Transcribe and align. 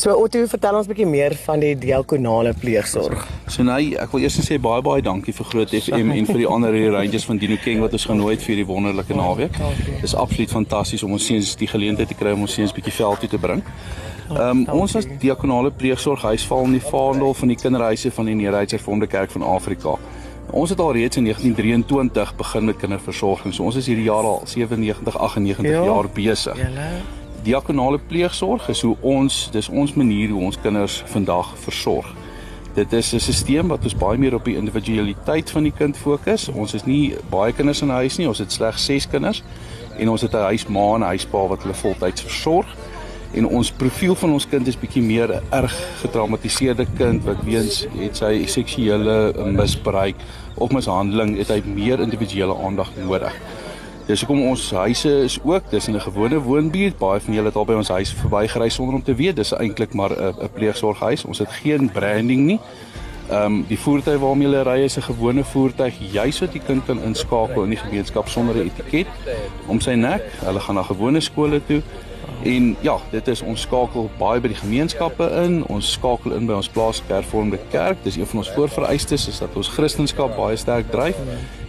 So 0.00 0.14
Otto, 0.16 0.46
vertel 0.48 0.76
ons 0.78 0.86
'n 0.86 0.92
bietjie 0.94 1.06
meer 1.06 1.34
van 1.44 1.60
die 1.60 1.74
diakonale 1.76 2.54
pleegsorg. 2.54 3.26
So 3.48 3.62
nee, 3.62 3.98
ek 4.00 4.12
wil 4.12 4.22
eers 4.22 4.38
sê 4.40 4.56
baie 4.58 4.80
baie 4.80 5.02
dankie 5.02 5.34
vir 5.34 5.44
Groot 5.44 5.68
FM 5.68 6.10
en 6.10 6.26
vir 6.26 6.38
die 6.38 6.46
ander 6.46 6.72
Rangers 6.72 7.24
van 7.24 7.36
Dino 7.36 7.56
King 7.60 7.80
wat 7.80 7.92
ons 7.92 8.06
genooi 8.06 8.30
het 8.30 8.40
vir 8.40 8.54
hierdie 8.54 8.66
wonderlike 8.66 9.14
naweek. 9.14 9.52
Dit 9.84 10.02
is 10.02 10.14
absoluut 10.14 10.50
fantasties 10.50 11.02
om 11.02 11.12
ons 11.12 11.26
seuns 11.26 11.54
die 11.54 11.68
geleentheid 11.68 12.08
te 12.08 12.14
kry 12.14 12.32
om 12.32 12.40
ons 12.40 12.54
seuns 12.54 12.72
bietjie 12.72 12.92
veld 12.92 13.20
toe 13.20 13.28
te 13.28 13.38
bring. 13.38 13.62
Ehm 14.30 14.40
um, 14.40 14.80
ons 14.80 14.96
as 14.96 15.06
diakonale 15.18 15.70
pleegsorg 15.70 16.22
huisval 16.22 16.64
in 16.64 16.72
die 16.72 16.86
vaandel 16.88 17.34
van 17.34 17.48
die 17.48 17.56
kinderhuise 17.56 18.10
van 18.10 18.24
die 18.24 18.34
Nederheidshervormde 18.34 19.06
Kerk 19.06 19.30
van 19.30 19.42
Afrika. 19.42 19.98
Ons 20.50 20.70
het 20.70 20.80
al 20.80 20.92
reeds 20.92 21.16
in 21.16 21.24
1923 21.24 22.36
begin 22.36 22.64
met 22.64 22.76
kinderversorging. 22.76 23.54
So 23.54 23.64
ons 23.64 23.76
is 23.76 23.86
hierdie 23.86 24.08
jaar 24.08 24.24
al 24.24 24.42
97 24.44 25.18
98 25.18 25.64
ja, 25.70 25.84
jaar 25.84 26.08
besig. 26.08 26.56
Julle 26.56 27.19
diakonale 27.42 27.98
pleegsorg 27.98 28.68
is 28.68 28.80
hoe 28.80 28.96
ons 29.00 29.48
dis 29.52 29.68
ons 29.68 29.94
manier 29.94 30.28
hoe 30.28 30.42
ons 30.42 30.60
kinders 30.60 31.02
vandag 31.06 31.52
versorg. 31.64 32.06
Dit 32.74 32.92
is 32.92 33.12
'n 33.12 33.18
stelsel 33.18 33.66
wat 33.66 33.84
ons 33.84 33.96
baie 33.96 34.18
meer 34.18 34.34
op 34.34 34.44
die 34.44 34.56
individualiteit 34.56 35.50
van 35.50 35.62
die 35.62 35.72
kind 35.72 35.96
fokus. 35.96 36.48
Ons 36.48 36.74
is 36.74 36.84
nie 36.84 37.14
baie 37.30 37.52
kinders 37.52 37.82
in 37.82 37.88
'n 37.88 38.00
huis 38.02 38.16
nie, 38.16 38.28
ons 38.28 38.38
het 38.38 38.52
slegs 38.52 38.84
6 38.84 39.08
kinders 39.08 39.42
en 39.98 40.08
ons 40.08 40.20
het 40.20 40.32
'n 40.32 40.48
huisma 40.50 40.94
en 40.94 41.00
'n 41.00 41.12
huispa 41.12 41.46
wat 41.46 41.62
hulle 41.62 41.74
voltyds 41.74 42.22
versorg. 42.22 42.76
En 43.32 43.46
ons 43.46 43.70
profiel 43.70 44.14
van 44.14 44.30
ons 44.30 44.48
kind 44.48 44.66
is 44.66 44.78
bietjie 44.78 45.02
meer 45.02 45.28
'n 45.34 45.42
erg 45.50 45.74
getraumatiseerde 46.00 46.86
kind 46.96 47.24
wat 47.24 47.44
weens 47.44 47.86
het 47.98 48.16
sy 48.16 48.46
seksuele 48.46 49.34
misbruik 49.44 50.16
of 50.54 50.70
mishandeling, 50.70 51.36
het 51.38 51.48
hy 51.48 51.62
meer 51.64 52.00
individuele 52.00 52.56
aandag 52.56 52.90
nodig. 53.04 53.34
Dis 54.10 54.24
hoekom 54.24 54.40
ons 54.42 54.62
huise 54.74 55.10
is 55.22 55.36
ook, 55.46 55.68
dis 55.70 55.86
in 55.86 55.94
'n 55.94 56.00
gewone 56.00 56.38
woonbuurt. 56.42 56.98
Baie 56.98 57.20
van 57.20 57.34
julle 57.34 57.46
het 57.46 57.56
al 57.56 57.64
by 57.64 57.72
ons 57.72 57.88
huis 57.88 58.12
verbygery 58.12 58.68
sonder 58.68 58.94
om 58.94 59.02
te 59.02 59.14
weet 59.14 59.36
dis 59.36 59.52
eintlik 59.52 59.92
maar 59.94 60.10
'n 60.10 60.34
'n 60.42 60.50
pleegsorghuis. 60.54 61.24
Ons 61.24 61.38
het 61.38 61.48
geen 61.48 61.90
branding 61.90 62.46
nie. 62.46 62.60
Ehm 63.30 63.44
um, 63.44 63.64
die 63.68 63.78
voertuig 63.78 64.18
waarmee 64.18 64.48
hulle 64.48 64.62
ry 64.62 64.80
is 64.82 64.96
'n 64.96 65.02
gewone 65.02 65.44
voertuig, 65.44 65.94
juis 66.12 66.40
wat 66.40 66.52
die 66.52 66.60
kind 66.66 66.84
kan 66.84 67.02
inskakel 67.02 67.62
in 67.62 67.68
die 67.68 67.78
gemeenskap 67.78 68.28
sonder 68.28 68.56
'n 68.56 68.70
etiket 68.70 69.06
om 69.66 69.80
sy 69.80 69.94
nek. 69.94 70.22
Hulle 70.44 70.60
gaan 70.60 70.74
na 70.74 70.82
gewone 70.82 71.20
skole 71.20 71.60
toe. 71.66 71.82
En 72.42 72.76
ja, 72.80 72.96
dit 73.10 73.28
is 73.28 73.42
ons 73.42 73.60
skakel 73.60 74.10
baie 74.18 74.40
by 74.40 74.48
die 74.48 74.56
gemeenskappe 74.56 75.30
in. 75.44 75.66
Ons 75.66 75.92
skakel 75.92 76.32
in 76.32 76.46
by 76.46 76.52
ons 76.52 76.68
plaaslike 76.68 77.12
hervormde 77.12 77.58
kerk. 77.70 77.96
Dis 78.02 78.16
een 78.16 78.26
van 78.26 78.38
ons 78.38 78.50
voorvereistes 78.50 79.28
is 79.28 79.38
dat 79.38 79.48
ons 79.54 79.68
Christendom 79.68 80.30
baie 80.36 80.56
sterk 80.56 80.90
dryf 80.90 81.16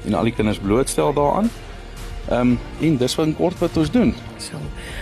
en 0.06 0.14
al 0.14 0.24
die 0.24 0.34
kinders 0.34 0.60
blootstel 0.60 1.14
daaraan. 1.14 1.50
Ehm 2.32 2.40
um, 2.40 2.60
en 2.80 2.98
dis 2.98 3.16
wat 3.16 3.36
kort 3.36 3.60
wat 3.60 3.78
ons 3.78 3.92
doen. 3.92 4.14
So. 4.40 4.60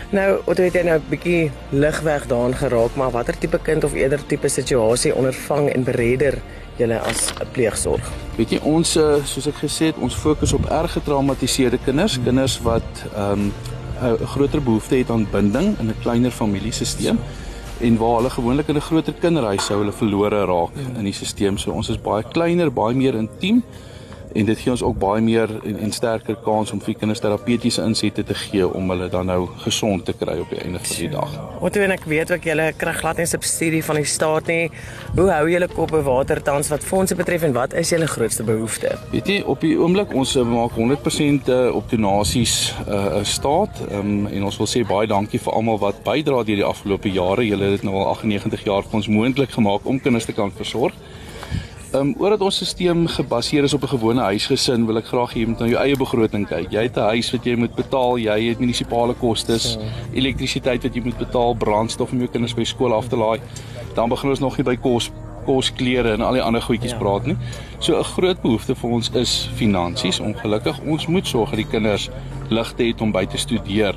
Nou, 0.09 0.39
wat 0.45 0.57
het 0.57 0.73
jy 0.73 0.81
nou 0.83 0.97
'n 0.97 1.09
bietjie 1.09 1.51
ligweg 1.69 2.25
daarin 2.27 2.55
geraak, 2.55 2.95
maar 2.95 3.11
watter 3.11 3.37
tipe 3.37 3.59
kind 3.61 3.83
of 3.83 3.93
eerder 3.93 4.25
tipe 4.25 4.47
situasie 4.47 5.15
ondervang 5.15 5.69
en 5.69 5.83
beredder 5.83 6.41
julle 6.77 6.99
as 6.99 7.29
'n 7.29 7.45
pleegsorg? 7.51 8.11
Weet 8.35 8.49
jy, 8.49 8.59
ons 8.63 8.95
eh, 8.95 9.23
soos 9.23 9.47
ek 9.47 9.55
gesê 9.55 9.85
het, 9.85 9.95
ons 9.97 10.15
fokus 10.15 10.53
op 10.53 10.65
erg 10.65 10.91
getraumatiseerde 10.91 11.77
kinders, 11.85 12.15
hmm. 12.15 12.23
kinders 12.23 12.61
wat 12.61 12.89
ehm 13.15 13.31
um, 13.31 13.53
'n 14.01 14.25
groter 14.25 14.63
behoefte 14.63 14.95
het 14.95 15.09
aan 15.09 15.27
binding 15.31 15.79
in 15.79 15.87
'n 15.87 15.95
kleiner 16.01 16.31
familiesisteem 16.31 17.19
en 17.79 17.97
waar 17.97 18.15
hulle 18.15 18.29
gewoonlik 18.29 18.67
in 18.67 18.75
'n 18.75 18.81
groter 18.81 19.13
kinderhuis 19.13 19.65
sou 19.65 19.79
hulle 19.79 19.91
verlore 19.91 20.45
raak 20.45 20.73
hmm. 20.73 20.95
in 20.97 21.03
die 21.03 21.13
stelsel. 21.13 21.57
So 21.57 21.71
ons 21.71 21.89
is 21.89 22.01
baie 22.01 22.23
kleiner, 22.31 22.73
baie 22.73 22.95
meer 22.95 23.15
intiem 23.15 23.63
en 24.33 24.45
dit 24.45 24.59
gee 24.59 24.71
ons 24.71 24.83
ook 24.83 24.97
baie 24.99 25.21
meer 25.23 25.51
en, 25.63 25.79
en 25.85 25.91
sterker 25.91 26.37
kans 26.43 26.71
om 26.71 26.81
vir 26.83 26.95
kinders 26.99 27.21
terapeutiese 27.23 27.83
insette 27.85 28.23
te 28.23 28.35
gee 28.37 28.67
om 28.67 28.89
hulle 28.93 29.09
dan 29.09 29.29
nou 29.29 29.47
gesond 29.63 30.05
te 30.05 30.13
kry 30.13 30.37
op 30.43 30.51
die 30.53 30.61
einde 30.61 30.81
van 30.83 30.95
die 30.95 31.09
dag. 31.13 31.35
Wat 31.59 31.73
doen 31.73 31.93
ek 31.95 32.05
weet 32.09 32.33
ook 32.35 32.45
julle 32.45 32.69
kry 32.77 32.93
glad 32.99 33.21
nie 33.21 33.27
subsidie 33.29 33.81
van 33.85 33.99
die 33.99 34.07
staat 34.09 34.49
nie. 34.51 34.69
Hoe 35.17 35.29
hou 35.31 35.43
julle 35.49 35.69
kop 35.71 35.93
bo 35.93 36.03
water 36.05 36.41
tans 36.45 36.69
wat 36.73 36.85
fondse 36.85 37.17
betref 37.17 37.47
en 37.47 37.55
wat 37.57 37.73
is 37.77 37.93
julle 37.93 38.07
grootste 38.09 38.45
behoefte? 38.47 38.93
Weet 39.13 39.31
jy 39.31 39.39
op 39.49 39.63
die 39.65 39.75
oomblik 39.79 40.13
ons 40.13 40.35
eh, 40.37 40.45
maak 40.45 40.77
100% 40.77 41.49
eh, 41.49 41.69
op 41.75 41.89
donasies 41.89 42.55
uh, 42.85 43.21
staat 43.25 43.81
um, 43.91 44.27
en 44.29 44.45
ons 44.45 44.57
wil 44.61 44.69
sê 44.69 44.83
baie 44.87 45.09
dankie 45.09 45.41
vir 45.41 45.55
almal 45.55 45.79
wat 45.81 46.03
bydra 46.05 46.43
deur 46.43 46.61
die 46.61 46.67
afgelope 46.67 47.11
jare. 47.13 47.47
Julle 47.47 47.73
het 47.73 47.85
nou 47.87 47.95
al 47.97 48.11
98 48.13 48.67
jaar 48.67 48.85
vir 48.85 49.01
ons 49.01 49.09
moontlik 49.11 49.55
gemaak 49.55 49.87
om 49.89 50.01
kinders 50.01 50.29
te 50.29 50.37
kan 50.37 50.53
versorg. 50.55 50.95
Ehm 51.91 52.01
um, 52.01 52.15
omdat 52.17 52.41
ons 52.45 52.57
stelsel 52.69 53.07
gebaseer 53.07 53.63
is 53.63 53.73
op 53.73 53.81
'n 53.81 53.87
gewone 53.87 54.21
huisgesin, 54.21 54.85
wil 54.85 54.97
ek 54.97 55.05
graag 55.05 55.33
hê 55.33 55.39
jy 55.39 55.45
moet 55.47 55.59
na 55.59 55.65
jou 55.65 55.79
eie 55.81 55.97
begroting 55.97 56.47
kyk. 56.47 56.71
Jy 56.71 56.81
het 56.81 56.97
'n 56.97 57.09
huis 57.13 57.31
wat 57.31 57.45
jy 57.45 57.55
moet 57.55 57.75
betaal, 57.75 58.17
jy 58.17 58.49
het 58.49 58.59
munisipale 58.59 59.13
kostes, 59.13 59.77
elektrisiteit 60.13 60.83
wat 60.83 60.95
jy 60.95 61.01
moet 61.03 61.17
betaal, 61.17 61.53
brandstof 61.53 62.11
om 62.11 62.17
jou 62.17 62.29
kinders 62.29 62.53
by 62.53 62.63
skool 62.63 62.93
af 62.93 63.07
te 63.07 63.15
laai. 63.15 63.39
Dan 63.95 64.09
begin 64.09 64.29
ons 64.29 64.39
nog 64.39 64.57
nie 64.57 64.63
by 64.63 64.75
kos, 64.75 65.11
kos, 65.45 65.73
klere 65.73 66.13
en 66.13 66.21
al 66.21 66.33
die 66.33 66.41
ander 66.41 66.61
goedjies 66.61 66.91
ja. 66.91 66.97
praat 66.97 67.25
nie. 67.25 67.37
So 67.79 67.97
'n 67.97 68.03
groot 68.03 68.41
behoefte 68.41 68.75
vir 68.75 68.89
ons 68.89 69.09
is 69.13 69.49
finansies. 69.55 70.19
Ongelukkig, 70.19 70.79
ons 70.85 71.07
moet 71.07 71.27
sorg 71.27 71.49
dat 71.49 71.57
die 71.57 71.71
kinders 71.71 72.09
ligte 72.49 72.83
het 72.83 73.01
om 73.01 73.11
by 73.11 73.25
te 73.25 73.37
studeer 73.37 73.95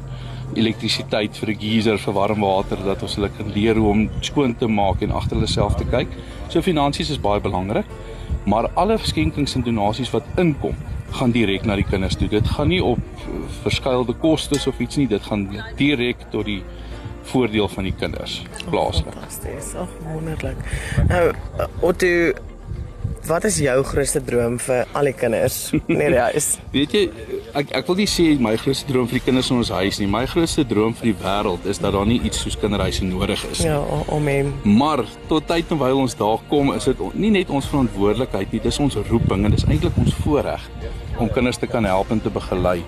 elektrisiteit 0.55 1.37
vir 1.37 1.51
'n 1.51 1.59
geyser 1.59 1.99
vir 1.99 2.15
warm 2.15 2.41
water 2.41 2.79
dat 2.85 3.03
ons 3.03 3.15
hulle 3.15 3.29
kan 3.29 3.53
leer 3.53 3.77
hoe 3.77 3.89
om 3.89 4.11
skoon 4.21 4.57
te 4.57 4.67
maak 4.67 5.03
en 5.03 5.11
agter 5.11 5.37
hulle 5.37 5.49
self 5.49 5.75
te 5.75 5.85
kyk. 5.85 6.09
So 6.53 6.61
finansies 6.61 7.09
is 7.09 7.21
baie 7.21 7.41
belangrik, 7.41 7.89
maar 8.45 8.69
alle 8.77 8.99
skenkings 9.01 9.55
en 9.57 9.65
donasies 9.65 10.11
wat 10.13 10.27
inkom, 10.37 10.77
gaan 11.17 11.33
direk 11.33 11.65
na 11.65 11.79
die 11.81 11.87
kinders 11.89 12.17
toe. 12.21 12.29
Dit 12.29 12.49
gaan 12.57 12.69
nie 12.69 12.83
op 12.85 13.01
verskeidelde 13.63 14.13
kostes 14.21 14.67
of 14.69 14.81
iets 14.81 15.01
nie, 15.01 15.09
dit 15.09 15.25
gaan 15.25 15.47
direk 15.79 16.27
tot 16.33 16.45
die 16.49 16.61
voordeel 17.33 17.69
van 17.73 17.89
die 17.89 17.95
kinders 17.97 18.43
plaaslik. 18.69 19.15
Fantasties. 19.17 19.73
Ag, 19.81 19.97
wonderlik. 20.05 20.61
Nou, 21.09 21.25
Otto 21.81 22.13
Wat 23.27 23.45
is 23.45 23.57
jou 23.63 23.77
grootste 23.87 24.19
droom 24.25 24.57
vir 24.59 24.87
al 24.99 25.07
die 25.07 25.13
kinders 25.15 25.57
in 25.73 26.01
die 26.01 26.19
huis? 26.19 26.57
Weet 26.75 26.95
jy, 26.97 27.03
ek 27.55 27.71
ek 27.79 27.87
wil 27.87 28.01
nie 28.01 28.09
sê 28.11 28.25
my 28.43 28.57
grootste 28.59 28.89
droom 28.91 29.07
vir 29.07 29.21
die 29.21 29.25
kinders 29.29 29.51
in 29.53 29.61
ons 29.61 29.71
huis 29.71 30.01
nie. 30.03 30.09
My 30.11 30.25
grootste 30.27 30.65
droom 30.67 30.97
vir 30.99 31.13
die 31.13 31.15
wêreld 31.21 31.69
is 31.71 31.79
dat 31.83 31.95
daar 31.95 32.09
nie 32.09 32.19
iets 32.27 32.43
soos 32.43 32.57
kinderhuise 32.59 33.07
nodig 33.07 33.45
is 33.53 33.63
nie. 33.63 33.69
Ja, 33.71 33.79
amen. 34.11 34.51
Maar 34.67 35.05
tot 35.31 35.47
tyd 35.47 35.71
en 35.71 35.79
wyl 35.79 36.03
ons 36.03 36.19
daar 36.19 36.43
kom, 36.51 36.73
is 36.75 36.89
dit 36.91 37.05
nie 37.15 37.31
net 37.39 37.53
ons 37.55 37.69
verantwoordelikheid 37.71 38.57
nie, 38.57 38.63
dis 38.67 38.81
ons 38.83 38.99
roeping 39.13 39.47
en 39.47 39.55
dis 39.55 39.69
eintlik 39.71 40.03
ons 40.03 40.19
voorreg 40.25 40.67
om 41.23 41.31
kinders 41.31 41.63
te 41.63 41.71
kan 41.71 41.87
help 41.87 42.11
en 42.11 42.23
te 42.23 42.33
begelei 42.33 42.81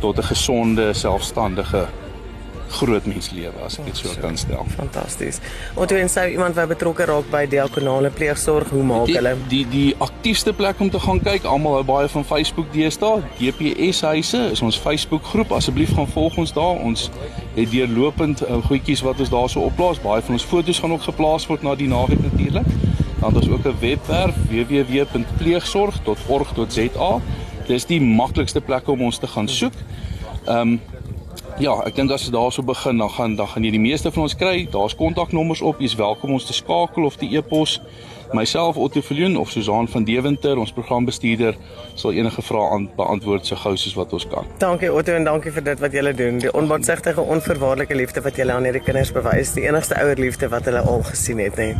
tot 0.00 0.18
'n 0.22 0.30
gesonde, 0.30 0.92
selfstandige 0.94 1.88
groot 2.70 3.06
mens 3.06 3.30
lewe 3.34 3.64
as 3.64 3.78
ek 3.78 3.84
dit 3.90 3.96
so 3.96 4.14
kan 4.20 4.36
stel. 4.38 4.66
Fantasties. 4.76 5.40
Wat 5.74 5.88
doen 5.88 6.08
sou 6.08 6.26
iemand 6.30 6.54
wat 6.54 6.68
betrokke 6.70 7.04
raak 7.08 7.30
by 7.32 7.46
diakonale 7.50 8.10
pleegsorg, 8.14 8.70
hoe 8.74 8.84
maak 8.86 9.10
hulle? 9.10 9.34
Die 9.48 9.64
die 9.64 9.70
die 9.70 9.94
aktiefste 9.98 10.52
plek 10.52 10.80
om 10.80 10.90
te 10.90 11.00
gaan 11.00 11.20
kyk, 11.22 11.44
almal 11.44 11.74
hou 11.78 11.84
baie 11.84 12.08
van 12.08 12.24
Facebook 12.24 12.72
deesdae. 12.72 13.22
GPS 13.38 14.00
huise 14.06 14.50
is 14.54 14.62
ons 14.62 14.78
Facebook 14.78 15.24
groep. 15.32 15.52
Asseblief 15.56 15.94
gaan 15.96 16.08
volg 16.14 16.36
ons 16.40 16.52
daar. 16.56 16.76
Ons 16.84 17.00
het 17.56 17.70
deurlopend 17.70 18.42
uh, 18.42 18.48
goedjies 18.68 19.02
wat 19.06 19.20
ons 19.20 19.32
daarso 19.32 19.58
opplaas. 19.70 20.02
Baie 20.02 20.22
van 20.22 20.34
ons 20.38 20.44
foto's 20.44 20.78
gaan 20.78 20.92
ook 20.96 21.04
geplaas 21.08 21.46
word 21.50 21.62
na 21.66 21.72
die 21.74 21.90
naweek 21.90 22.22
natuurlik. 22.22 22.68
Dan 23.20 23.36
ons 23.36 23.48
ook 23.48 23.66
'n 23.66 23.76
webwerf 23.80 24.34
www.pleegsorg.org.za. 24.48 27.20
Dis 27.66 27.86
die 27.86 28.00
maklikste 28.00 28.60
plek 28.60 28.88
om 28.88 29.02
ons 29.02 29.18
te 29.18 29.26
gaan 29.26 29.48
soek. 29.48 29.72
Ehm 30.46 30.58
um, 30.58 30.80
Ja, 31.60 31.74
ek 31.84 31.92
dink 31.92 32.08
as 32.14 32.22
jy 32.24 32.30
daarso 32.32 32.62
begin, 32.64 32.96
dan 33.02 33.10
gaan 33.12 33.34
dan 33.36 33.48
gaan 33.50 33.64
jy 33.66 33.74
die 33.74 33.82
meeste 33.82 34.08
van 34.08 34.22
ons 34.24 34.34
kry. 34.40 34.62
Daar's 34.72 34.94
kontaknommers 34.96 35.60
op. 35.60 35.82
Jy's 35.84 35.92
welkom 35.98 36.32
ons 36.32 36.46
te 36.48 36.54
skakel 36.56 37.04
of 37.04 37.18
te 37.20 37.28
e-pos. 37.36 37.74
Myself 38.32 38.78
Otto 38.80 39.02
Viljoen 39.04 39.36
of 39.36 39.50
Susan 39.52 39.88
van 39.92 40.06
Deventer, 40.08 40.56
ons 40.56 40.72
programbestuurder, 40.72 41.58
sal 42.00 42.16
enige 42.16 42.40
vrae 42.46 42.70
aan 42.78 42.86
beantwoord 42.96 43.44
so 43.44 43.60
gou 43.60 43.74
soos 43.76 43.98
wat 43.98 44.16
ons 44.16 44.24
kan. 44.32 44.48
Dankie 44.62 44.88
Otto 44.88 45.12
en 45.12 45.28
dankie 45.28 45.52
vir 45.52 45.68
dit 45.68 45.84
wat 45.84 45.98
julle 45.98 46.14
doen. 46.16 46.40
Die 46.40 46.54
onbaatsigtige, 46.62 47.28
onverwaarlike 47.36 47.98
liefde 47.98 48.24
wat 48.24 48.40
julle 48.40 48.56
aan 48.56 48.70
hierdie 48.70 48.84
kinders 48.86 49.12
bewys, 49.12 49.52
die 49.58 49.68
enigste 49.68 50.00
ouer 50.00 50.16
liefde 50.16 50.48
wat 50.48 50.64
hulle 50.70 50.80
al 50.80 51.04
gesien 51.12 51.44
het, 51.44 51.60
hè. 51.60 51.74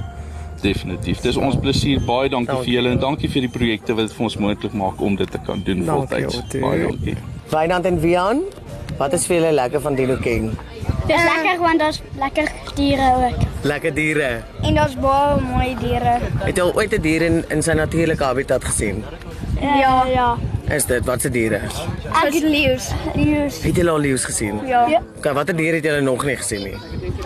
Definitief. 0.60 1.25
Dis 1.25 1.40
ons 1.40 1.56
plesier. 1.56 2.05
Baie 2.05 2.28
dankie, 2.28 2.52
dankie 2.52 2.69
vir 2.69 2.76
julle 2.76 2.96
en 2.99 3.05
dankie 3.08 3.32
vir 3.32 3.49
die 3.49 3.55
projekte 3.56 3.96
wat 3.96 4.10
dit 4.10 4.20
vir 4.20 4.28
ons 4.28 4.40
moontlik 4.44 4.81
maak 4.84 5.00
om 5.00 5.16
dit 5.16 5.37
te 5.38 5.40
kan 5.46 5.64
doen 5.64 5.87
voltyds. 5.88 6.43
Baie 6.60 6.90
dankie. 6.90 7.20
Wynand 7.50 7.87
en 7.87 8.00
Wian, 8.00 8.44
Wat 9.00 9.14
is 9.17 9.23
vir 9.25 9.38
julle 9.38 9.50
lekker 9.56 9.81
van 9.81 9.94
Dino 9.97 10.19
King? 10.20 10.50
Dis 11.08 11.17
uh, 11.17 11.23
lekker 11.25 11.62
want 11.62 11.81
daar's 11.81 12.02
lekker 12.20 12.50
diere 12.76 13.06
ook. 13.17 13.47
Lekker 13.64 13.94
diere. 13.97 14.29
En 14.61 14.76
daar's 14.76 14.97
baie 15.00 15.38
mooi 15.41 15.70
diere. 15.81 16.19
Het 16.43 16.61
jy 16.61 16.67
al 16.67 16.75
ooit 16.76 16.93
'n 16.93 17.00
dier 17.00 17.25
in 17.25 17.38
in 17.49 17.64
sy 17.64 17.73
natuurlike 17.81 18.25
habitat 18.25 18.64
gesien? 18.64 19.00
Uh, 19.56 19.81
ja, 19.81 19.94
ja. 20.12 20.29
Is 20.70 20.84
dit 20.87 21.05
watse 21.05 21.31
diere? 21.34 21.58
Ek 22.22 22.28
het 22.31 22.44
leeu's. 22.46 22.90
Leeu's. 23.14 23.56
Het 23.64 23.81
jy 23.81 23.87
al 23.90 23.99
leeu's 23.99 24.25
gesien? 24.25 24.61
Ja. 24.67 24.84
ja. 24.87 25.00
Okay, 25.19 25.32
watter 25.34 25.56
diere 25.58 25.81
het 25.81 25.88
jy 25.88 25.96
nog 26.06 26.22
nie 26.25 26.37
gesien 26.38 26.62
nie? 26.62 26.76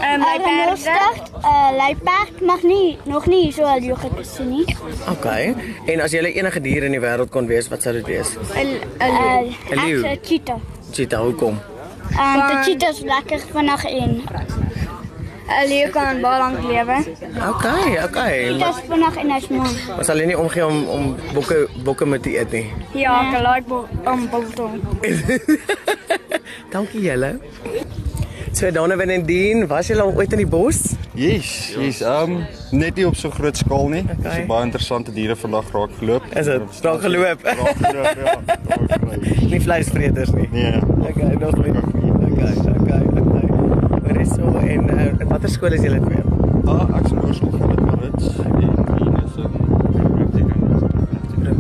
Ehm 0.00 0.14
um, 0.14 0.25
luiperd. 0.25 0.87
Eh 0.87 1.50
uh, 1.50 1.75
luiperd 1.76 2.41
mag 2.41 2.62
nie 2.64 2.96
nog 3.05 3.26
nie 3.29 3.52
so 3.52 3.69
al 3.69 3.85
jou 3.85 3.99
gesien 4.00 4.49
nie. 4.49 4.76
Okay. 5.12 5.55
En 5.87 6.00
as 6.00 6.17
jy 6.17 6.25
enige 6.25 6.61
dier 6.64 6.88
in 6.88 6.96
die 6.96 7.02
wêreld 7.05 7.29
kon 7.31 7.46
wees, 7.46 7.69
wat 7.69 7.85
sou 7.85 7.93
dit 7.93 8.06
wees? 8.06 8.32
'n 8.56 8.81
'n 8.96 9.85
leeu. 9.85 10.00
'n 10.00 10.19
cheetah 10.23 10.61
cheetah 10.93 11.20
hoekom? 11.20 11.61
Ehm 12.17 12.41
um, 12.41 12.46
die 12.49 12.62
cheetah 12.64 12.96
is 12.96 13.00
lekker 13.00 13.41
vinnig 13.52 13.85
en 13.85 14.23
'n 15.49 15.69
leeu 15.69 15.91
kan 15.93 16.20
baie 16.20 16.38
lank 16.41 16.62
lewe. 16.62 16.96
Okay, 17.49 18.05
okay. 18.05 18.35
Dit 18.58 18.69
is 18.69 18.81
vinnig 18.88 19.17
en 19.17 19.31
hy's 19.31 19.49
mooi. 19.49 19.73
Maar 19.96 20.05
sal 20.05 20.19
jy 20.19 20.26
nie 20.32 20.38
omgee 20.38 20.67
om 20.67 20.87
om 20.88 21.11
bokke 21.35 21.67
bokke 21.85 22.06
met 22.06 22.23
te 22.23 22.38
eet 22.38 22.52
nie. 22.52 22.67
Ja, 22.94 23.19
ek 23.26 23.41
like 23.44 23.69
bo 23.69 23.85
om 24.05 24.29
biltong. 24.31 24.81
Dankie 26.75 27.00
julle. 27.00 27.35
So 28.55 28.70
Donovan 28.70 29.11
en 29.11 29.25
Dean, 29.26 29.67
was 29.67 29.88
julle 29.91 30.02
al 30.02 30.12
ooit 30.14 30.32
in 30.32 30.38
die 30.38 30.46
bos? 30.46 30.94
Yes, 31.19 31.75
yes. 31.75 32.00
Um 32.06 32.44
net 32.70 32.94
nie 32.94 33.06
op 33.06 33.17
so 33.19 33.31
groot 33.31 33.56
skaal 33.58 33.88
nie. 33.91 34.05
Okay. 34.05 34.17
Okay. 34.20 34.41
So 34.41 34.46
baie 34.52 34.64
interessante 34.69 35.12
diere 35.12 35.37
vandag 35.37 35.73
raak 35.75 35.96
geloop. 35.99 36.29
Is 36.38 36.46
dit? 36.46 36.81
Raak 36.87 37.00
geloop. 37.02 37.43
Raak 37.43 37.82
geloop, 37.82 38.23
ja. 38.25 38.37
Geloop. 38.55 39.19
Nie 39.50 39.61
vleisvreters 39.61 40.31
nie. 40.38 40.49
Nee. 40.52 40.81
Okay, 41.11 41.35
nog 41.43 41.58
nie. 41.58 41.75
Okay, 42.31 42.55
okay, 42.79 43.04
okay. 44.14 44.20
Maar 44.20 44.20
is 44.20 44.28
so 44.28 44.58
en 44.58 44.90
uh, 44.90 45.20
in 45.20 45.28
watter 45.28 45.49
skool 45.49 45.72
is 45.72 45.81
julle 45.81 46.00
twee? 46.00 46.22
Ah, 46.66 46.88
ek 46.99 47.06
se 47.08 47.14
hoërskool 47.14 47.50
gaan 47.58 47.69
dit 47.69 47.84
maar 47.84 47.99
dit. 48.00 48.22
En 48.44 48.56
hier 48.58 48.70
is 49.25 49.37
'n 49.37 49.50
praktikum. 50.14 50.61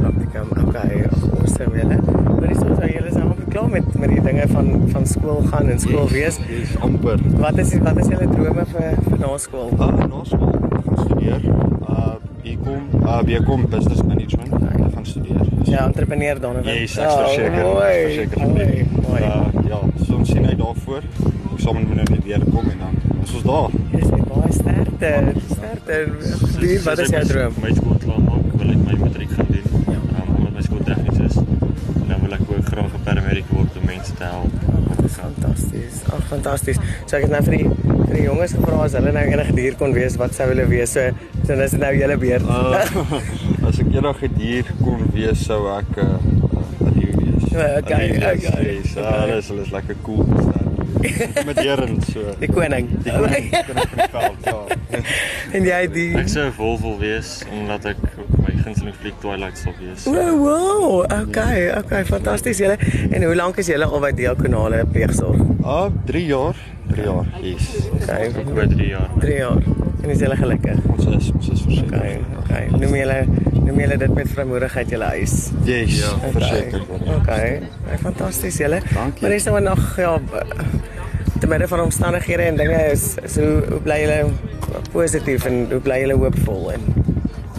praktikum. 0.00 0.46
Okay, 0.68 1.04
awesome 1.40 1.76
julle. 1.78 1.98
Maar 2.40 2.50
is 2.50 2.58
so 2.58 2.74
so 2.74 2.86
julle 2.86 3.08
is 3.08 3.16
al 3.16 3.34
klaar 3.48 3.68
met 3.70 3.98
met 3.98 4.08
die 4.08 4.22
dinge 4.22 4.48
van 4.48 4.82
van 4.88 5.06
skool 5.06 5.42
gaan 5.50 5.68
en 5.68 5.78
skool 5.78 6.08
wees. 6.08 6.38
Dis 6.48 6.78
amper. 6.80 7.18
Wat 7.38 7.58
is 7.58 7.78
wat 7.78 7.98
is 7.98 8.06
julle 8.06 8.28
drome 8.28 8.64
vir 8.72 8.94
vir 9.08 9.18
na 9.18 9.36
skool? 9.36 9.70
Ah, 9.78 9.94
na 9.94 10.24
skool 10.24 10.54
gaan 10.84 10.98
studeer. 11.04 11.40
Ah, 11.86 12.14
ek 12.42 12.58
kom, 12.64 12.82
ah, 13.04 13.20
ek 13.26 13.44
kom 13.44 13.66
business 13.68 14.02
management. 14.02 14.52
Ek 14.52 14.94
gaan 14.94 15.06
studeer. 15.06 15.46
Ja, 15.64 15.86
entrepreneur 15.86 16.40
Donovan. 16.40 16.72
Yes, 16.72 16.98
ek 16.98 17.06
is 17.08 17.14
verseker. 17.14 17.64
Oh, 17.64 17.72
mooi. 17.74 17.94
Ek 17.94 18.06
is 18.06 18.16
verseker. 18.16 18.46
Mooi. 18.46 18.86
mooi. 19.08 19.22
Uh, 19.22 19.68
ja, 19.68 19.80
so 20.06 20.14
ons 20.16 20.28
sien 20.28 20.46
uit 20.46 20.58
daarvoor. 20.58 21.02
Ek 21.54 21.60
sal 21.62 21.74
met 21.78 22.08
net 22.10 22.24
weer 22.24 22.42
kom 22.50 22.66
en 22.70 22.80
dan 22.82 22.94
is 23.22 23.34
ons 23.38 23.44
daar. 23.46 23.70
Dis 23.92 24.08
baie 24.10 24.52
sterkte. 24.56 25.10
Sterkte. 25.52 25.98
Wie 26.58 26.78
wat 26.82 27.02
is 27.04 27.12
jou 27.14 27.20
droom? 27.30 27.58
My 27.62 27.70
skool 27.76 27.98
klaar 28.02 28.22
maak, 28.24 28.48
wil 28.58 28.72
ek 28.72 28.80
my 28.88 28.96
matriek 29.04 29.34
gaan 29.36 29.50
doen. 29.52 29.68
Ja. 29.86 30.00
Um, 30.18 30.32
omdat 30.38 30.56
my 30.56 30.64
skool 30.66 30.82
tegnies 30.88 31.20
is. 31.28 31.36
En 32.00 32.08
dan 32.10 32.24
wil 32.24 32.34
ek 32.38 32.42
ook 32.50 32.72
graag 32.72 32.96
'n 32.98 33.04
paramedic 33.06 33.52
word 33.54 33.78
om 33.80 33.86
mense 33.86 34.14
te 34.18 34.24
help. 34.24 34.50
Fantasties. 35.14 36.02
Ag, 36.10 36.26
fantasties. 36.32 36.78
So 37.06 37.16
ek 37.16 37.28
het 37.28 37.30
nou 37.36 37.42
vir 37.46 37.56
die 37.58 37.68
vir 38.08 38.14
die 38.18 38.26
jonges 38.26 38.56
gevra 38.58 38.82
as 38.88 38.98
hulle 38.98 39.12
nou 39.14 39.24
enige 39.24 39.54
dier 39.54 39.78
kon 39.78 39.92
wees, 39.94 40.16
wat 40.16 40.34
sou 40.34 40.48
hulle 40.50 40.66
wees? 40.66 40.90
So, 40.98 41.06
so 41.46 41.54
dis 41.62 41.78
nou 41.78 41.92
julle 41.94 42.18
beurt. 42.18 42.42
Uh, 42.42 42.82
as 43.68 43.78
ek 43.78 43.94
eendag 43.94 44.22
'n 44.22 44.34
dier 44.36 44.66
kon 44.82 45.06
wees, 45.14 45.46
sou 45.46 45.70
ek 45.78 45.96
'n 45.96 46.02
uh, 46.02 46.90
leeu 46.98 47.14
wees. 47.22 47.50
Ja, 47.54 47.78
okay, 47.78 48.10
'n 48.10 48.18
leeu 48.18 48.34
wees, 48.34 48.42
okay, 48.42 48.74
Yes, 48.74 48.96
okay. 48.96 49.02
okay. 49.06 49.20
hulle 49.22 49.38
is 49.38 49.48
hulle 49.48 49.62
is 49.62 49.70
lekker 49.70 49.96
cool 50.02 50.26
sterk. 50.42 50.63
Met 51.48 51.58
heren 51.58 51.98
so. 52.12 52.20
die 52.38 52.48
koning. 52.52 52.88
Die 53.02 53.12
koning 53.12 53.50
koning 53.50 53.88
van 53.88 53.98
die 53.98 54.08
veld. 54.10 54.44
Ja. 54.44 55.02
en 55.56 55.66
jy 55.68 55.80
die 55.92 56.10
Ek 56.18 56.28
sou 56.32 56.44
'n 56.46 56.54
wolf 56.56 56.80
wil 56.84 56.98
wees 56.98 57.42
omdat 57.52 57.84
ek 57.94 58.00
my 58.44 58.54
gunsteling 58.62 58.94
fliek 59.00 59.16
Twilight 59.20 59.58
sal 59.58 59.74
wees. 59.80 60.04
Wow, 60.04 60.34
wow. 60.38 61.04
Okay, 61.22 61.70
okay, 61.78 62.04
fantasties 62.04 62.58
julle. 62.58 62.78
En 63.10 63.22
hoe 63.22 63.34
lank 63.34 63.58
is 63.62 63.66
julle 63.72 63.84
al 63.88 64.00
by 64.00 64.12
diakonale 64.12 64.84
pleegsorg? 64.92 65.40
Ah, 65.64 65.88
3 66.06 66.26
jaar. 66.26 66.56
3 66.92 67.04
jaar. 67.04 67.26
Yes. 67.42 67.70
Okay, 68.02 68.28
Ek 68.28 68.52
oor 68.52 68.68
3 68.68 68.88
jaar. 68.88 69.10
3 69.20 69.36
jaar. 69.36 69.62
En 70.02 70.10
is 70.12 70.20
julle 70.20 70.36
gelukkig? 70.36 70.78
Ons 70.92 71.06
is 71.06 71.30
ons 71.32 71.48
is 71.48 71.62
verseker. 71.64 71.96
Okay, 71.96 72.20
okay. 72.42 72.64
Noem 72.76 72.96
julle 73.00 73.18
noem 73.64 73.80
julle 73.80 73.96
dit 73.98 74.14
met 74.14 74.28
vrymoedigheid 74.28 74.90
julle 74.90 75.04
huis. 75.04 75.34
Yes, 75.64 75.98
Ja, 75.98 76.10
ja, 76.22 76.30
verseker. 76.32 76.82
Okay. 77.20 77.62
Okay, 77.86 77.98
fantasties 78.02 78.56
julle. 78.60 78.80
Dankie. 78.94 79.22
Maar 79.22 79.30
dis 79.30 79.44
nou 79.44 79.60
nog 79.60 79.96
ja 79.96 80.18
te 81.40 81.46
midde 81.46 81.68
van 81.68 81.80
omstandighede 81.80 82.42
en 82.42 82.56
dinge 82.56 82.90
is, 82.92 83.14
is 83.22 83.36
hoe 83.36 83.62
hoe 83.68 83.80
bly 83.80 83.98
julle 84.04 84.30
positief 84.92 85.44
en 85.44 85.66
hoe 85.70 85.80
bly 85.80 86.00
julle 86.04 86.14
hoopvol 86.20 86.72
en 86.72 86.92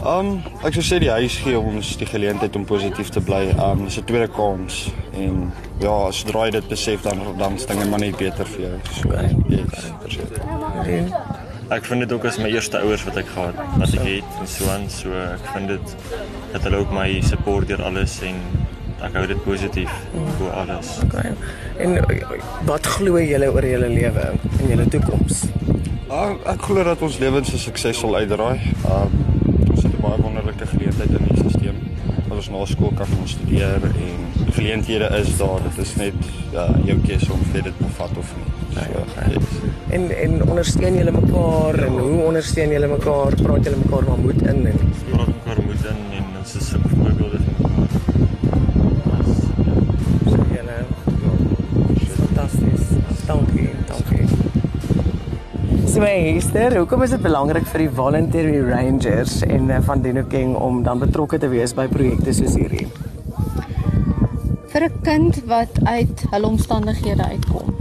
Um, 0.06 0.36
ek 0.62 0.76
sou 0.78 0.84
sê 0.86 1.00
die 1.02 1.10
huis 1.10 1.34
gee 1.42 1.58
ons 1.58 1.96
die 1.98 2.06
geleentheid 2.06 2.54
om 2.56 2.66
positief 2.70 3.10
te 3.10 3.22
bly. 3.26 3.48
Um, 3.58 3.86
dis 3.88 3.98
'n 3.98 4.04
tweede 4.06 4.28
kans 4.30 4.92
en 5.18 5.52
ja, 5.82 6.12
sodra 6.12 6.44
jy 6.46 6.52
dit 6.52 6.68
besef 6.70 7.02
dan 7.02 7.18
dan 7.40 7.56
is 7.58 7.66
dinge 7.66 7.86
maar 7.90 8.00
net 8.00 8.18
beter 8.18 8.46
vir 8.46 8.62
jou. 8.62 8.76
So, 8.94 9.10
Okay. 9.10 9.36
yes, 9.50 9.90
verseker. 10.02 10.42
en 10.86 11.10
Ek 11.74 11.86
vind 11.90 12.00
dit 12.00 12.12
ook 12.12 12.26
as 12.30 12.38
my 12.38 12.50
eerste 12.54 12.78
ouers 12.78 13.04
wat 13.08 13.16
ek 13.18 13.30
gehad 13.34 13.58
wat 13.80 13.94
ek 13.98 14.04
het 14.06 14.40
en 14.40 14.48
so 14.50 14.68
aan, 14.70 14.84
so 14.90 15.10
ek 15.18 15.48
vind 15.56 15.72
dit 15.74 15.96
dat 16.52 16.68
hulle 16.68 16.84
ook 16.84 16.92
my 16.94 17.08
support 17.26 17.68
deur 17.68 17.82
alles 17.88 18.20
en 18.28 18.38
ek 19.06 19.18
hou 19.18 19.26
dit 19.28 19.42
positief 19.44 19.92
oor 20.44 20.52
alles. 20.62 20.92
okay. 21.04 21.34
En 21.82 21.98
uh, 21.98 22.38
wat 22.70 22.86
glo 22.98 23.18
julle 23.22 23.50
oor 23.54 23.66
julle 23.66 23.90
lewe 23.90 24.28
en 24.30 24.70
julle 24.70 24.86
toekoms? 24.94 25.48
Ah, 26.14 26.38
ek 26.54 26.70
glo 26.70 26.86
dat 26.86 27.02
ons 27.02 27.18
lewens 27.20 27.50
'n 27.54 27.58
sukses 27.58 27.98
sal 28.00 28.16
uitdraai. 28.16 28.62
Um, 28.86 29.18
ons 29.74 29.84
het 29.84 29.92
'n 29.92 30.02
baie 30.02 30.22
wonderlike 30.22 30.66
geleentheid. 30.70 31.15
Ons 32.46 32.54
na 32.54 32.66
skool 32.70 32.92
kan 32.94 33.08
gaan 33.10 33.26
studeer 33.26 33.86
en 33.90 34.52
geleenthede 34.54 35.08
is 35.18 35.32
daar. 35.40 35.64
Dit 35.64 35.80
is 35.82 35.94
net 35.98 36.28
ja, 36.54 36.66
jou 36.86 36.98
keuse 37.02 37.32
om 37.34 37.42
vir 37.50 37.64
dit 37.66 37.80
te 37.80 37.90
vat 37.98 38.20
of 38.22 38.34
nie. 38.38 38.52
So, 38.76 39.06
yes. 39.32 39.56
En 39.98 40.06
en 40.14 40.36
ondersteun 40.44 41.00
julle 41.00 41.16
mekaar 41.16 41.80
en 41.88 41.98
hoe 41.98 42.22
ondersteun 42.28 42.76
julle 42.78 42.92
mekaar? 42.94 43.40
Praat 43.42 43.66
julle 43.66 43.82
mekaar 43.82 44.10
maar 44.12 44.22
moed 44.28 44.46
in 44.46 44.62
en 44.76 44.86
Praat 45.10 45.34
mekaar 45.34 45.64
moed 45.72 45.90
in 45.96 46.06
en 46.20 46.30
ons 46.44 46.56
is 46.62 46.70
sulke 46.70 46.96
So 55.96 56.04
Esther, 56.04 56.74
hoekom 56.76 57.06
is 57.06 57.14
dit 57.14 57.22
belangrik 57.24 57.64
vir 57.72 57.86
die 57.86 57.92
voluntary 57.96 58.58
rangers 58.68 59.38
en 59.48 59.70
uh, 59.72 59.78
van 59.88 60.02
Dino 60.04 60.26
King 60.28 60.50
om 60.60 60.82
dan 60.84 61.00
betrokke 61.00 61.38
te 61.40 61.48
wees 61.48 61.72
by 61.72 61.86
projekte 61.88 62.34
soos 62.36 62.58
hierdie? 62.60 62.90
vir 64.74 64.84
'n 64.90 64.98
kind 65.08 65.40
wat 65.48 65.80
uit 65.88 66.26
hulle 66.34 66.50
omstandighede 66.52 67.24
uitkom 67.24 67.72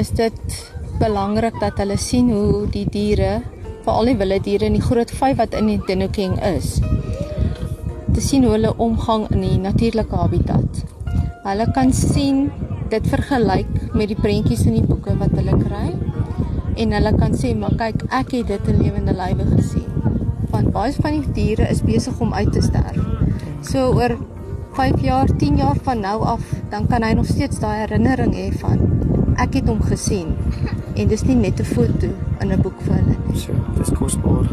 is 0.00 0.08
dit 0.22 0.56
belangrik 1.02 1.60
dat 1.60 1.76
hulle 1.84 1.98
sien 2.00 2.32
hoe 2.32 2.64
die 2.72 2.86
diere 2.88 3.42
veral 3.84 4.08
die 4.08 4.16
wilde 4.24 4.40
diere 4.48 4.64
en 4.72 4.80
die 4.80 4.86
groot 4.88 5.12
vyf 5.20 5.36
wat 5.36 5.60
in 5.60 5.68
die 5.74 5.80
Dinokeng 5.84 6.40
is 6.56 6.80
te 8.14 8.24
sien 8.24 8.48
hoe 8.48 8.56
hulle 8.56 8.72
omgang 8.76 9.28
in 9.36 9.44
die 9.44 9.58
natuurlike 9.60 10.16
habitat. 10.16 10.80
Hulle 11.44 11.68
kan 11.76 11.92
sien 11.92 12.48
dit 12.88 13.04
vergelyk 13.06 13.92
met 13.92 14.08
die 14.08 14.16
prentjies 14.16 14.64
in 14.64 14.80
die 14.80 14.88
boeke 14.88 15.12
wat 15.20 15.36
hulle 15.36 15.60
kry 15.60 15.92
en 16.78 16.94
hulle 16.94 17.12
kan 17.18 17.34
sê 17.34 17.52
maar 17.58 17.74
kyk 17.78 18.04
ek 18.20 18.34
het 18.36 18.50
dit 18.52 18.72
in 18.72 18.82
lewende 18.82 19.14
lywe 19.18 19.46
gesien. 19.56 19.90
Want 20.52 20.72
baie 20.72 20.94
van 20.96 21.18
die 21.18 21.32
diere 21.36 21.68
is 21.72 21.82
besig 21.82 22.20
om 22.24 22.34
uit 22.34 22.52
te 22.52 22.62
sterf. 22.64 22.98
So 23.66 23.90
oor 23.98 24.16
5 24.78 25.00
jaar, 25.02 25.26
10 25.40 25.56
jaar 25.58 25.78
van 25.82 26.00
nou 26.00 26.22
af, 26.22 26.44
dan 26.70 26.86
kan 26.86 27.02
hy 27.02 27.12
nog 27.18 27.26
steeds 27.26 27.58
daai 27.58 27.80
herinnering 27.82 28.34
hê 28.36 28.48
van 28.60 28.84
ek 29.42 29.58
het 29.58 29.70
hom 29.70 29.82
gesien. 29.82 30.34
En 30.94 31.10
dis 31.10 31.24
nie 31.26 31.36
net 31.36 31.60
'n 31.60 31.64
foto 31.74 32.08
in 32.40 32.52
'n 32.52 32.62
boek 32.62 32.78
vir 32.86 32.94
hulle 32.94 33.16
nie. 33.26 33.38
So, 33.38 33.52
dis 33.78 33.90
kosbaar. 33.98 34.46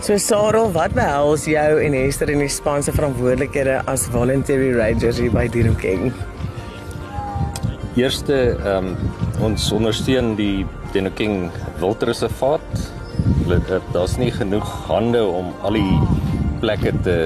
So 0.00 0.16
Sarel, 0.16 0.72
wat 0.72 0.92
behels 0.94 1.44
jou 1.44 1.80
en 1.82 1.94
Esther 1.94 2.30
in 2.30 2.38
die 2.38 2.48
span 2.48 2.82
se 2.82 2.92
verantwoordelikhede 2.92 3.82
as 3.86 4.06
voluntary 4.06 4.72
rangers 4.72 5.18
hier 5.18 5.30
by 5.30 5.48
Dino 5.48 5.74
King? 5.74 6.12
Eerste 7.98 8.34
ehm 8.54 8.86
um, 8.86 9.08
ons 9.42 9.64
ondersteun 9.74 10.36
die 10.38 10.62
Denoking 10.94 11.48
Wildreservaat. 11.80 12.82
Eh, 13.50 13.80
Daar's 13.90 14.14
nie 14.20 14.30
genoeg 14.30 14.68
hande 14.86 15.24
om 15.26 15.48
al 15.66 15.74
die 15.74 15.96
plekke 16.62 16.92
te 17.02 17.16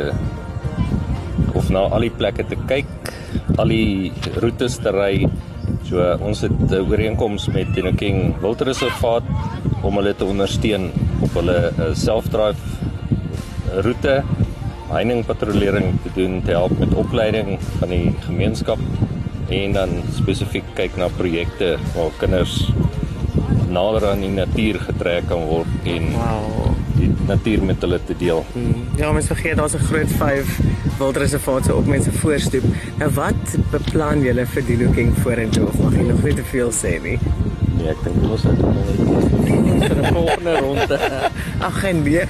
of 1.52 1.68
na 1.68 1.84
al 1.92 2.06
die 2.06 2.14
plekke 2.16 2.46
te 2.48 2.56
kyk, 2.70 3.12
al 3.60 3.68
die 3.68 4.12
roetes 4.40 4.78
te 4.80 4.94
ry. 4.94 5.28
So 5.84 6.00
uh, 6.00 6.16
ons 6.24 6.40
het 6.40 6.56
'n 6.56 6.80
ooreenkoms 6.80 7.50
met 7.52 7.74
Denoking 7.76 8.40
Wildreservaat 8.40 9.28
om 9.82 10.00
hulle 10.00 10.14
te 10.16 10.24
ondersteun 10.24 10.92
op 11.20 11.34
hulle 11.34 11.72
uh, 11.76 11.92
self-drive 11.92 12.62
roete 13.84 14.22
heining 14.88 15.26
patrollering 15.26 16.00
te 16.02 16.10
doen 16.14 16.40
te 16.42 16.56
help 16.56 16.78
met 16.78 16.94
opleiding 16.94 17.58
van 17.60 17.88
die 17.88 18.14
gemeenskap 18.24 18.80
en 19.48 19.72
dan 19.72 19.88
spesifiek 20.16 20.64
kyk 20.74 20.96
na 20.96 21.08
projekte 21.08 21.76
waar 21.94 22.10
kinders 22.18 22.70
nader 23.68 24.06
aan 24.10 24.20
die 24.20 24.30
natuur 24.30 24.78
getrek 24.80 25.26
kan 25.28 25.44
word 25.48 25.66
en 25.84 26.12
Wow. 26.12 26.74
die 26.94 27.10
natuur 27.26 27.62
met 27.62 27.80
hulle 27.82 27.98
te 28.06 28.14
deel. 28.18 28.44
Ja, 28.96 29.12
mens 29.12 29.26
vergeet 29.26 29.56
daar's 29.56 29.74
'n 29.74 29.78
groot 29.90 30.10
5 30.18 30.60
wildreservaat 30.98 31.64
so 31.64 31.76
op 31.76 31.86
mense 31.86 32.12
voorstoep. 32.12 32.62
Nou 32.98 33.10
wat 33.14 33.56
beplan 33.70 34.20
julle 34.22 34.46
vir 34.46 34.62
Dino 34.66 34.90
King 34.92 35.12
vorentoe 35.22 35.66
of 35.66 35.78
mag 35.78 35.92
jy 35.92 36.02
nog 36.02 36.22
nie 36.22 36.34
te 36.34 36.44
veel 36.44 36.70
sê 36.72 37.02
nie? 37.02 37.18
Nie. 37.84 37.92
Ek 37.92 38.00
dink 38.04 38.24
ons 38.28 38.44
het 38.48 38.60
net 38.64 39.84
vir 39.84 40.00
'n 40.00 40.14
volgende 40.14 40.56
ronde. 40.58 40.98
Ag 41.60 41.80
geen 41.80 42.02
nee. 42.02 42.24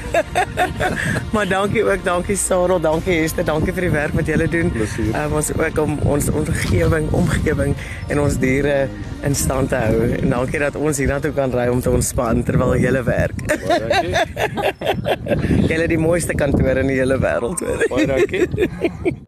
maar 1.34 1.48
dankie 1.48 1.84
ook, 1.84 2.04
dankie 2.04 2.36
Sarah, 2.36 2.82
dankie 2.82 3.22
Esther, 3.22 3.44
dankie 3.44 3.72
vir 3.72 3.88
die 3.88 3.90
werk 3.90 4.14
wat 4.14 4.26
julle 4.26 4.48
doen. 4.48 4.72
Um, 5.14 5.32
ons 5.32 5.52
ook 5.54 5.78
om 5.78 5.98
ons 5.98 6.30
omgewing, 6.30 7.10
omgewing 7.10 7.74
en 8.08 8.20
ons 8.20 8.38
diere 8.38 8.88
in 9.22 9.34
stand 9.34 9.68
te 9.68 9.76
hou. 9.76 10.10
En 10.22 10.28
dankie 10.28 10.58
dat 10.58 10.76
ons 10.76 10.98
hiernatoe 10.98 11.32
kan 11.32 11.52
ry 11.54 11.68
om 11.68 11.80
te 11.80 11.90
ontspan 11.90 12.42
terwyl 12.42 12.76
julle 12.76 13.02
werk. 13.02 13.38
Baie 13.46 13.78
dankie. 13.88 14.14
julle 15.70 15.86
die 15.88 15.98
mooiste 15.98 16.34
kantoor 16.34 16.82
in 16.82 16.92
die 16.92 16.98
hele 16.98 17.18
wêreld 17.18 17.64
hoor. 17.64 17.86
Baie 17.88 18.06
dankie. 18.06 19.22